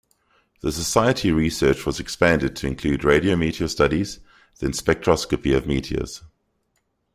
[0.61, 4.17] The society research was expanded to include radio meteor studies,
[4.57, 6.23] then spectroscopy of meteors.